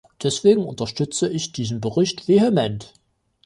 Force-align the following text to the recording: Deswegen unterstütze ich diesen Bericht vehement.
Deswegen 0.23 0.65
unterstütze 0.65 1.29
ich 1.29 1.51
diesen 1.51 1.79
Bericht 1.79 2.27
vehement. 2.27 2.93